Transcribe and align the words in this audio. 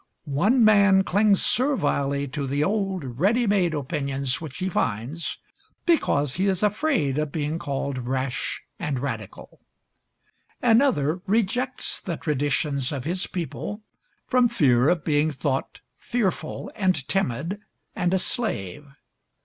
One 0.25 0.65
man 0.65 1.03
clings 1.03 1.43
servilely 1.43 2.27
to 2.29 2.47
the 2.47 2.63
old 2.63 3.19
ready 3.19 3.45
made 3.45 3.75
opinions 3.75 4.41
which 4.41 4.57
he 4.57 4.67
finds, 4.67 5.37
because 5.85 6.33
he 6.37 6.47
is 6.47 6.63
afraid 6.63 7.19
of 7.19 7.31
being 7.31 7.59
called 7.59 7.99
rash 7.99 8.63
and 8.79 8.97
radical; 8.97 9.59
another 10.59 11.21
rejects 11.27 11.99
the 11.99 12.17
traditions 12.17 12.91
of 12.91 13.03
his 13.03 13.27
people 13.27 13.83
from 14.25 14.47
fear 14.49 14.89
of 14.89 15.03
being 15.05 15.29
thought 15.29 15.81
fearful, 15.99 16.71
and 16.75 17.07
timid, 17.07 17.59
and 17.95 18.11
a 18.11 18.17
slave. 18.17 18.87